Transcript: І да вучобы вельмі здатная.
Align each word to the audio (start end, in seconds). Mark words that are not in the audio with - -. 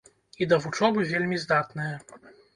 І 0.43 0.47
да 0.53 0.57
вучобы 0.63 1.05
вельмі 1.13 1.39
здатная. 1.45 1.93